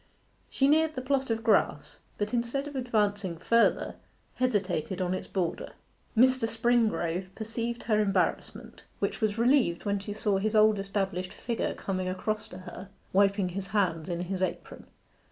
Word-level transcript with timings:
She 0.49 0.67
neared 0.67 0.95
the 0.95 1.01
plot 1.03 1.29
of 1.29 1.43
grass, 1.43 1.99
but 2.17 2.33
instead 2.33 2.67
of 2.67 2.75
advancing 2.75 3.37
further, 3.37 3.97
hesitated 4.37 4.99
on 4.99 5.13
its 5.13 5.27
border. 5.27 5.73
Mr. 6.17 6.49
Springrove 6.49 7.27
perceived 7.35 7.83
her 7.83 7.99
embarrassment, 7.99 8.81
which 8.97 9.21
was 9.21 9.37
relieved 9.37 9.85
when 9.85 9.99
she 9.99 10.13
saw 10.13 10.39
his 10.39 10.55
old 10.55 10.79
established 10.79 11.31
figure 11.33 11.75
coming 11.75 12.09
across 12.09 12.47
to 12.47 12.57
her, 12.57 12.89
wiping 13.13 13.49
his 13.49 13.67
hands 13.67 14.09
in 14.09 14.21
his 14.21 14.41
apron. 14.41 14.87